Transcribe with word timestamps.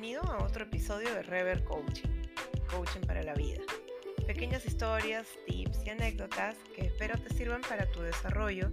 Bienvenido 0.00 0.32
a 0.32 0.42
otro 0.42 0.64
episodio 0.64 1.12
de 1.12 1.22
Rever 1.22 1.62
Coaching, 1.62 2.08
Coaching 2.70 3.02
para 3.02 3.22
la 3.22 3.34
Vida. 3.34 3.60
Pequeñas 4.26 4.64
historias, 4.64 5.28
tips 5.46 5.84
y 5.84 5.90
anécdotas 5.90 6.56
que 6.74 6.86
espero 6.86 7.18
te 7.18 7.34
sirvan 7.34 7.60
para 7.60 7.84
tu 7.90 8.00
desarrollo, 8.00 8.70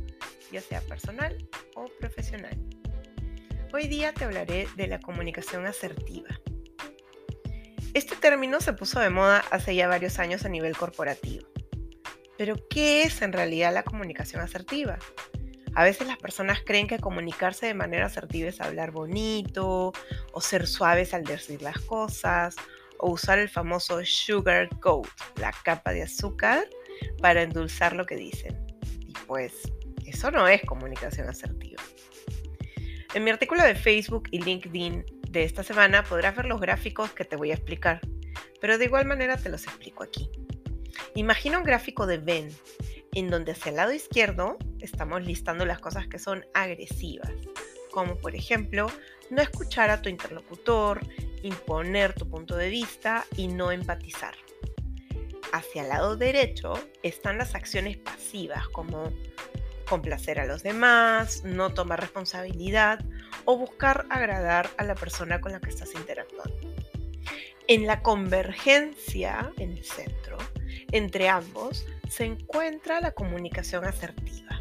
ya 0.54 0.62
sea 0.62 0.80
personal 0.80 1.38
o 1.76 1.88
profesional. 2.00 2.58
Hoy 3.74 3.90
día 3.90 4.14
te 4.14 4.24
hablaré 4.24 4.70
de 4.78 4.88
la 4.88 5.02
comunicación 5.02 5.66
asertiva. 5.66 6.30
Este 7.94 8.16
término 8.16 8.62
se 8.62 8.72
puso 8.72 9.02
de 9.02 9.10
moda 9.10 9.44
hace 9.52 9.76
ya 9.76 9.90
varios 9.90 10.20
años 10.20 10.46
a 10.46 10.50
nivel 10.50 10.78
corporativo. 10.78 11.46
Pero, 12.38 12.56
¿qué 12.70 13.04
es 13.04 13.22
en 13.22 13.34
realidad 13.34 13.74
la 13.74 13.84
comunicación 13.84 14.42
asertiva? 14.42 14.98
A 15.78 15.84
veces 15.84 16.08
las 16.08 16.18
personas 16.18 16.62
creen 16.66 16.88
que 16.88 16.98
comunicarse 16.98 17.68
de 17.68 17.76
manera 17.76 18.08
asertiva 18.08 18.50
es 18.50 18.60
hablar 18.62 18.90
bonito 18.90 19.94
o 20.32 20.42
ser 20.42 20.66
suaves 20.66 21.14
al 21.14 21.24
decir 21.24 21.62
las 21.62 21.78
cosas 21.82 22.56
o 22.98 23.12
usar 23.12 23.38
el 23.38 23.48
famoso 23.48 24.04
sugar 24.04 24.70
coat, 24.80 25.08
la 25.40 25.52
capa 25.64 25.94
de 25.94 26.02
azúcar, 26.02 26.68
para 27.22 27.44
endulzar 27.44 27.96
lo 27.96 28.08
que 28.08 28.16
dicen. 28.16 28.58
Y 29.08 29.14
pues 29.28 29.72
eso 30.04 30.32
no 30.32 30.48
es 30.48 30.64
comunicación 30.64 31.30
asertiva. 31.30 31.84
En 33.14 33.24
mi 33.24 33.30
artículo 33.30 33.62
de 33.62 33.76
Facebook 33.76 34.30
y 34.32 34.40
LinkedIn 34.40 35.06
de 35.30 35.44
esta 35.44 35.62
semana 35.62 36.04
podrás 36.04 36.36
ver 36.36 36.48
los 36.48 36.60
gráficos 36.60 37.12
que 37.12 37.24
te 37.24 37.36
voy 37.36 37.52
a 37.52 37.54
explicar, 37.54 38.02
pero 38.60 38.80
de 38.80 38.86
igual 38.86 39.06
manera 39.06 39.38
te 39.38 39.50
los 39.50 39.66
explico 39.66 40.02
aquí. 40.02 40.28
Imagina 41.14 41.60
un 41.60 41.64
gráfico 41.64 42.08
de 42.08 42.18
Venn 42.18 42.50
en 43.14 43.30
donde 43.30 43.52
hacia 43.52 43.70
el 43.70 43.76
lado 43.76 43.94
izquierdo 43.94 44.58
estamos 44.80 45.24
listando 45.24 45.66
las 45.66 45.80
cosas 45.80 46.08
que 46.08 46.20
son 46.20 46.46
agresivas, 46.54 47.32
como 47.92 48.16
por 48.18 48.36
ejemplo 48.36 48.88
no 49.30 49.42
escuchar 49.42 49.90
a 49.90 50.02
tu 50.02 50.10
interlocutor, 50.10 51.02
imponer 51.44 52.14
tu 52.14 52.30
punto 52.30 52.56
de 52.56 52.70
vista 52.70 53.26
y 53.36 53.48
no 53.48 53.72
empatizar. 53.72 54.36
Hacia 55.54 55.84
el 55.84 55.90
lado 55.90 56.18
derecho 56.18 56.74
están 57.04 57.38
las 57.38 57.56
acciones 57.56 57.98
pasivas 57.98 58.68
como 58.70 59.12
complacer 59.88 60.40
a 60.40 60.46
los 60.46 60.64
demás, 60.64 61.44
no 61.44 61.74
tomar 61.74 62.02
responsabilidad 62.02 63.00
o 63.46 63.58
buscar 63.58 64.06
agradar 64.10 64.70
a 64.78 64.84
la 64.84 64.96
persona 64.96 65.40
con 65.40 65.54
la 65.54 65.60
que 65.60 65.70
estás 65.70 65.94
interactuando. 65.96 66.60
En 67.68 67.86
la 67.88 68.02
convergencia, 68.02 69.52
en 69.58 69.72
el 69.72 69.84
centro, 69.84 70.38
entre 70.92 71.30
ambos, 71.30 71.86
se 72.10 72.26
encuentra 72.26 73.02
la 73.02 73.12
comunicación 73.12 73.86
asertiva. 73.86 74.57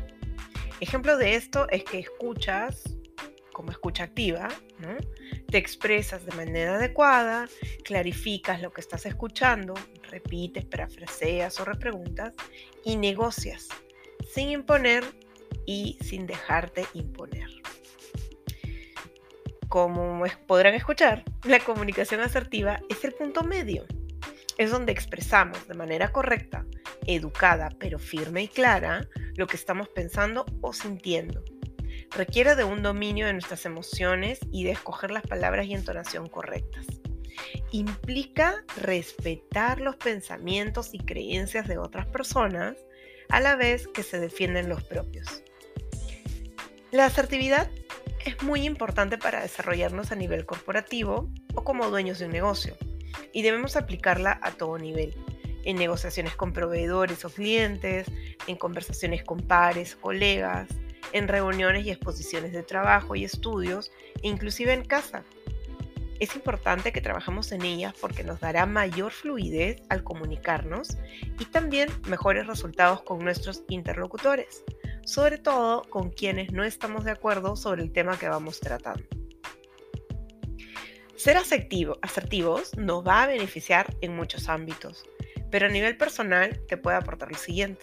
Ejemplo 0.80 1.16
de 1.16 1.36
esto 1.36 1.68
es 1.70 1.84
que 1.84 1.98
escuchas 1.98 2.96
como 3.56 3.70
escucha 3.70 4.04
activa, 4.04 4.48
te 5.48 5.56
expresas 5.56 6.26
de 6.26 6.32
manera 6.32 6.74
adecuada, 6.74 7.48
clarificas 7.84 8.60
lo 8.60 8.70
que 8.70 8.82
estás 8.82 9.06
escuchando, 9.06 9.72
repites, 10.10 10.66
parafraseas 10.66 11.58
o 11.58 11.64
repreguntas 11.64 12.34
y 12.84 12.96
negocias 12.96 13.68
sin 14.30 14.50
imponer 14.50 15.04
y 15.64 15.96
sin 16.02 16.26
dejarte 16.26 16.84
imponer. 16.92 17.48
Como 19.68 20.22
podrán 20.46 20.74
escuchar, 20.74 21.24
la 21.44 21.60
comunicación 21.60 22.20
asertiva 22.20 22.80
es 22.90 23.02
el 23.04 23.14
punto 23.14 23.42
medio. 23.42 23.86
Es 24.58 24.70
donde 24.70 24.92
expresamos 24.92 25.66
de 25.66 25.74
manera 25.74 26.12
correcta 26.12 26.66
educada 27.06 27.70
pero 27.78 27.98
firme 27.98 28.44
y 28.44 28.48
clara 28.48 29.08
lo 29.36 29.46
que 29.46 29.56
estamos 29.56 29.88
pensando 29.88 30.46
o 30.60 30.72
sintiendo. 30.72 31.42
Requiere 32.10 32.54
de 32.54 32.64
un 32.64 32.82
dominio 32.82 33.26
de 33.26 33.32
nuestras 33.32 33.66
emociones 33.66 34.38
y 34.50 34.64
de 34.64 34.72
escoger 34.72 35.10
las 35.10 35.26
palabras 35.26 35.66
y 35.66 35.74
entonación 35.74 36.28
correctas. 36.28 36.86
Implica 37.70 38.64
respetar 38.80 39.80
los 39.80 39.96
pensamientos 39.96 40.94
y 40.94 40.98
creencias 40.98 41.68
de 41.68 41.78
otras 41.78 42.06
personas 42.06 42.76
a 43.28 43.40
la 43.40 43.56
vez 43.56 43.88
que 43.88 44.02
se 44.02 44.20
defienden 44.20 44.68
los 44.68 44.82
propios. 44.84 45.42
La 46.92 47.06
asertividad 47.06 47.68
es 48.24 48.42
muy 48.42 48.64
importante 48.64 49.18
para 49.18 49.42
desarrollarnos 49.42 50.12
a 50.12 50.16
nivel 50.16 50.46
corporativo 50.46 51.30
o 51.54 51.64
como 51.64 51.90
dueños 51.90 52.18
de 52.18 52.26
un 52.26 52.32
negocio 52.32 52.76
y 53.32 53.42
debemos 53.42 53.76
aplicarla 53.76 54.38
a 54.42 54.52
todo 54.52 54.78
nivel 54.78 55.14
en 55.66 55.76
negociaciones 55.76 56.34
con 56.36 56.52
proveedores 56.52 57.24
o 57.24 57.28
clientes, 57.28 58.06
en 58.46 58.56
conversaciones 58.56 59.24
con 59.24 59.40
pares, 59.40 59.96
colegas, 59.96 60.68
en 61.12 61.28
reuniones 61.28 61.84
y 61.84 61.90
exposiciones 61.90 62.52
de 62.52 62.62
trabajo 62.62 63.16
y 63.16 63.24
estudios, 63.24 63.90
e 64.22 64.28
inclusive 64.28 64.72
en 64.72 64.84
casa. 64.84 65.24
Es 66.20 66.34
importante 66.36 66.92
que 66.92 67.00
trabajemos 67.00 67.52
en 67.52 67.62
ellas 67.62 67.94
porque 68.00 68.24
nos 68.24 68.40
dará 68.40 68.64
mayor 68.64 69.12
fluidez 69.12 69.82
al 69.90 70.02
comunicarnos 70.04 70.96
y 71.38 71.44
también 71.46 71.90
mejores 72.08 72.46
resultados 72.46 73.02
con 73.02 73.18
nuestros 73.18 73.64
interlocutores, 73.68 74.64
sobre 75.04 75.36
todo 75.36 75.82
con 75.90 76.10
quienes 76.10 76.52
no 76.52 76.64
estamos 76.64 77.04
de 77.04 77.10
acuerdo 77.10 77.56
sobre 77.56 77.82
el 77.82 77.92
tema 77.92 78.18
que 78.18 78.28
vamos 78.28 78.60
tratando. 78.60 79.04
Ser 81.16 81.36
asertivos 81.38 82.76
nos 82.76 83.04
va 83.04 83.24
a 83.24 83.26
beneficiar 83.26 83.92
en 84.00 84.14
muchos 84.14 84.48
ámbitos, 84.48 85.04
pero 85.56 85.68
a 85.68 85.70
nivel 85.70 85.96
personal 85.96 86.60
te 86.68 86.76
puede 86.76 86.98
aportar 86.98 87.32
lo 87.32 87.38
siguiente. 87.38 87.80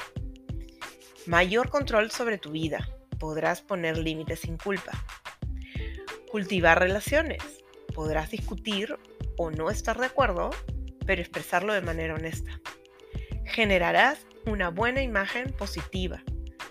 Mayor 1.25 1.69
control 1.69 2.11
sobre 2.11 2.37
tu 2.37 2.51
vida. 2.51 2.87
Podrás 3.17 3.63
poner 3.63 3.97
límites 3.97 4.41
sin 4.41 4.57
culpa. 4.57 4.91
Cultivar 6.29 6.77
relaciones. 6.77 7.41
Podrás 7.95 8.29
discutir 8.29 8.95
o 9.39 9.49
no 9.49 9.71
estar 9.71 9.99
de 9.99 10.05
acuerdo, 10.05 10.51
pero 11.07 11.19
expresarlo 11.19 11.73
de 11.73 11.81
manera 11.81 12.13
honesta. 12.13 12.61
Generarás 13.47 14.19
una 14.45 14.69
buena 14.69 15.01
imagen 15.01 15.51
positiva, 15.51 16.21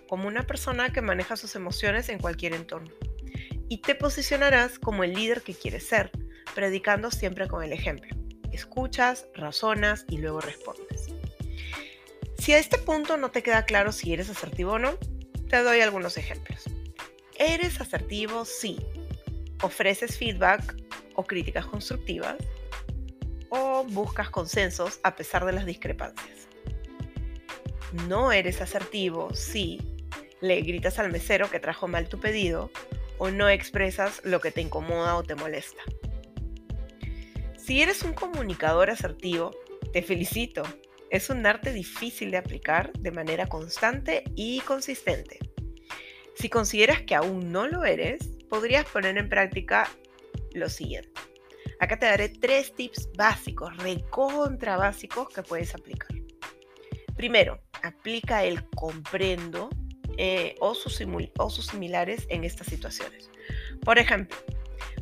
como 0.09 0.29
una 0.29 0.47
persona 0.47 0.93
que 0.93 1.03
maneja 1.03 1.35
sus 1.37 1.57
emociones 1.57 2.11
en 2.11 2.21
cualquier 2.21 2.55
entorno. 2.55 2.93
Y 3.69 3.79
te 3.79 3.97
posicionarás 3.97 4.79
como 4.79 5.03
el 5.03 5.15
líder 5.15 5.43
que 5.43 5.55
quieres 5.55 5.85
ser, 5.85 6.13
predicando 6.55 7.11
siempre 7.11 7.49
con 7.49 7.65
el 7.65 7.73
ejemplo 7.73 8.23
escuchas, 8.53 9.27
razonas 9.35 10.05
y 10.09 10.19
luego 10.19 10.41
respondes. 10.41 10.92
Si 12.43 12.53
a 12.53 12.59
este 12.59 12.77
punto 12.77 13.17
no 13.17 13.31
te 13.31 13.45
queda 13.45 13.65
claro 13.65 13.93
si 13.93 14.13
eres 14.13 14.29
asertivo 14.29 14.73
o 14.73 14.79
no, 14.81 14.95
te 15.49 15.63
doy 15.63 15.81
algunos 15.81 16.17
ejemplos. 16.19 16.65
¿Eres 17.39 17.81
asertivo? 17.81 18.45
Sí. 18.45 18.85
¿Ofreces 19.63 20.19
feedback 20.19 20.75
o 21.15 21.23
críticas 21.23 21.67
constructivas? 21.67 22.39
¿O 23.49 23.85
buscas 23.85 24.29
consensos 24.29 24.99
a 25.05 25.15
pesar 25.15 25.47
de 25.47 25.53
las 25.53 25.67
discrepancias? 25.67 26.49
¿No 28.09 28.33
eres 28.33 28.61
asertivo? 28.61 29.33
Sí. 29.35 29.81
¿Le 30.41 30.63
gritas 30.63 30.99
al 30.99 31.13
mesero 31.13 31.49
que 31.49 31.61
trajo 31.61 31.87
mal 31.87 32.09
tu 32.09 32.19
pedido? 32.19 32.73
¿O 33.19 33.31
no 33.31 33.49
expresas 33.49 34.21
lo 34.25 34.41
que 34.41 34.51
te 34.51 34.63
incomoda 34.63 35.15
o 35.15 35.23
te 35.23 35.37
molesta? 35.37 35.83
Si 37.57 37.83
eres 37.83 38.03
un 38.03 38.15
comunicador 38.15 38.91
asertivo, 38.91 39.53
te 39.93 40.03
felicito. 40.03 40.65
Es 41.13 41.29
un 41.29 41.45
arte 41.45 41.75
difícil 41.75 42.31
de 42.31 42.39
aplicar 42.39 42.91
de 42.95 43.11
manera 43.11 43.47
constante 43.47 44.25
y 44.35 44.61
consistente. 44.61 45.41
Si 46.35 46.49
consideras 46.49 47.03
que 47.03 47.15
aún 47.15 47.53
no 47.53 47.69
lo 47.69 47.85
eres, 47.85 48.31
podrías 48.49 48.87
poner 48.87 49.19
en 49.19 49.29
práctica 49.29 49.91
lo 50.55 50.71
siguiente. 50.71 51.13
Acá 51.81 51.99
te 51.99 52.07
daré 52.07 52.31
tres 52.31 52.75
tips 52.75 53.11
básicos, 53.15 53.77
recontra 53.77 54.79
básicos 54.79 55.29
que 55.29 55.43
puedes 55.43 55.75
aplicar. 55.75 56.17
Primero, 57.15 57.61
aplica 57.83 58.45
el 58.45 58.67
comprendo 58.71 59.69
eh, 60.17 60.55
o, 60.61 60.75
sus 60.75 60.99
o 61.37 61.51
sus 61.51 61.67
similares 61.67 62.27
en 62.31 62.45
estas 62.45 62.69
situaciones. 62.69 63.31
Por 63.85 63.99
ejemplo, 63.99 64.39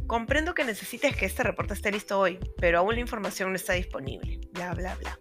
Comprendo 0.08 0.54
que 0.54 0.64
necesites 0.64 1.14
que 1.14 1.26
este 1.26 1.44
reporte 1.44 1.72
esté 1.72 1.92
listo 1.92 2.18
hoy, 2.18 2.40
pero 2.56 2.80
aún 2.80 2.96
la 2.96 3.00
información 3.00 3.50
no 3.50 3.54
está 3.54 3.74
disponible. 3.74 4.40
Bla, 4.52 4.74
bla, 4.74 4.96
bla. 4.96 5.16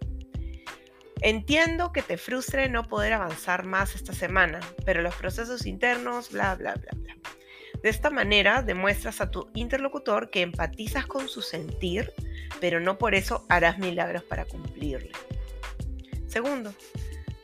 Entiendo 1.22 1.92
que 1.92 2.02
te 2.02 2.16
frustre 2.16 2.68
no 2.68 2.88
poder 2.88 3.12
avanzar 3.12 3.64
más 3.64 3.94
esta 3.94 4.14
semana, 4.14 4.60
pero 4.86 5.02
los 5.02 5.14
procesos 5.14 5.66
internos, 5.66 6.30
bla, 6.30 6.54
bla, 6.54 6.74
bla, 6.74 6.90
bla. 6.94 7.14
De 7.82 7.88
esta 7.88 8.10
manera 8.10 8.62
demuestras 8.62 9.20
a 9.20 9.30
tu 9.30 9.50
interlocutor 9.54 10.30
que 10.30 10.42
empatizas 10.42 11.06
con 11.06 11.28
su 11.28 11.42
sentir, 11.42 12.12
pero 12.60 12.80
no 12.80 12.98
por 12.98 13.14
eso 13.14 13.46
harás 13.48 13.78
milagros 13.78 14.22
para 14.24 14.44
cumplirle. 14.44 15.12
Segundo, 16.26 16.74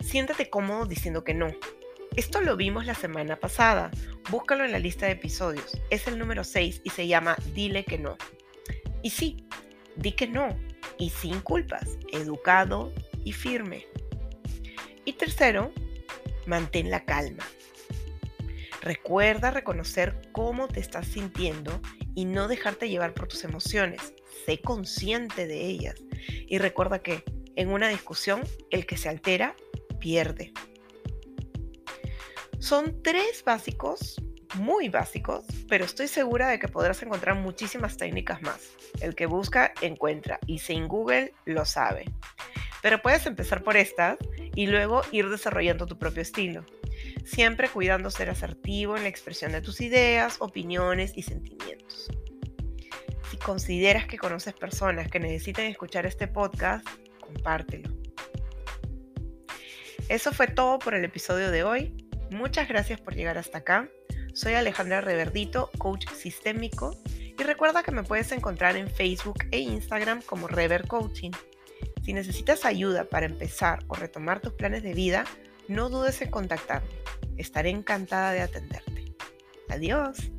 siéntate 0.00 0.50
cómodo 0.50 0.86
diciendo 0.86 1.24
que 1.24 1.34
no. 1.34 1.52
Esto 2.16 2.40
lo 2.40 2.56
vimos 2.56 2.86
la 2.86 2.94
semana 2.94 3.36
pasada. 3.36 3.90
Búscalo 4.30 4.64
en 4.64 4.72
la 4.72 4.78
lista 4.78 5.06
de 5.06 5.12
episodios. 5.12 5.78
Es 5.90 6.06
el 6.06 6.18
número 6.18 6.44
6 6.44 6.80
y 6.82 6.90
se 6.90 7.06
llama 7.06 7.36
Dile 7.54 7.84
que 7.84 7.98
no. 7.98 8.16
Y 9.02 9.10
sí, 9.10 9.46
di 9.96 10.12
que 10.12 10.26
no. 10.26 10.48
Y 10.98 11.10
sin 11.10 11.40
culpas. 11.40 11.98
Educado 12.12 12.92
y 13.26 13.32
firme. 13.32 13.86
Y 15.04 15.14
tercero, 15.14 15.72
mantén 16.46 16.90
la 16.90 17.04
calma. 17.04 17.44
Recuerda 18.80 19.50
reconocer 19.50 20.30
cómo 20.30 20.68
te 20.68 20.78
estás 20.78 21.08
sintiendo 21.08 21.80
y 22.14 22.24
no 22.24 22.46
dejarte 22.46 22.88
llevar 22.88 23.14
por 23.14 23.26
tus 23.26 23.42
emociones. 23.42 24.14
sé 24.46 24.60
consciente 24.60 25.48
de 25.48 25.66
ellas. 25.66 25.96
Y 26.46 26.58
recuerda 26.58 27.00
que 27.00 27.24
en 27.56 27.70
una 27.70 27.88
discusión, 27.88 28.42
el 28.70 28.86
que 28.86 28.96
se 28.96 29.08
altera 29.08 29.56
pierde. 29.98 30.52
Son 32.60 33.02
tres 33.02 33.42
básicos, 33.44 34.22
muy 34.54 34.88
básicos, 34.88 35.44
pero 35.68 35.84
estoy 35.84 36.06
segura 36.06 36.48
de 36.48 36.60
que 36.60 36.68
podrás 36.68 37.02
encontrar 37.02 37.34
muchísimas 37.34 37.96
técnicas 37.96 38.40
más. 38.42 38.70
El 39.00 39.16
que 39.16 39.26
busca, 39.26 39.72
encuentra, 39.80 40.38
y 40.46 40.60
sin 40.60 40.86
Google 40.86 41.32
lo 41.44 41.64
sabe. 41.64 42.04
Pero 42.86 43.02
puedes 43.02 43.26
empezar 43.26 43.64
por 43.64 43.76
estas 43.76 44.16
y 44.54 44.68
luego 44.68 45.02
ir 45.10 45.28
desarrollando 45.28 45.86
tu 45.86 45.98
propio 45.98 46.22
estilo, 46.22 46.64
siempre 47.24 47.68
cuidando 47.68 48.12
ser 48.12 48.30
asertivo 48.30 48.96
en 48.96 49.02
la 49.02 49.08
expresión 49.08 49.50
de 49.50 49.60
tus 49.60 49.80
ideas, 49.80 50.36
opiniones 50.38 51.10
y 51.16 51.22
sentimientos. 51.22 52.08
Si 53.28 53.38
consideras 53.38 54.06
que 54.06 54.18
conoces 54.18 54.54
personas 54.54 55.10
que 55.10 55.18
necesiten 55.18 55.64
escuchar 55.64 56.06
este 56.06 56.28
podcast, 56.28 56.86
compártelo. 57.18 57.90
Eso 60.08 60.30
fue 60.30 60.46
todo 60.46 60.78
por 60.78 60.94
el 60.94 61.04
episodio 61.04 61.50
de 61.50 61.64
hoy. 61.64 62.06
Muchas 62.30 62.68
gracias 62.68 63.00
por 63.00 63.16
llegar 63.16 63.36
hasta 63.36 63.58
acá. 63.58 63.88
Soy 64.32 64.54
Alejandra 64.54 65.00
Reverdito, 65.00 65.72
coach 65.78 66.06
sistémico, 66.12 66.96
y 67.36 67.42
recuerda 67.42 67.82
que 67.82 67.90
me 67.90 68.04
puedes 68.04 68.30
encontrar 68.30 68.76
en 68.76 68.88
Facebook 68.88 69.38
e 69.50 69.58
Instagram 69.58 70.22
como 70.22 70.46
Rever 70.46 70.86
Coaching. 70.86 71.32
Si 72.06 72.12
necesitas 72.12 72.64
ayuda 72.64 73.06
para 73.06 73.26
empezar 73.26 73.80
o 73.88 73.96
retomar 73.96 74.38
tus 74.38 74.52
planes 74.52 74.84
de 74.84 74.94
vida, 74.94 75.24
no 75.66 75.88
dudes 75.88 76.22
en 76.22 76.30
contactarme. 76.30 76.88
Estaré 77.36 77.70
encantada 77.70 78.30
de 78.30 78.42
atenderte. 78.42 79.12
Adiós. 79.68 80.30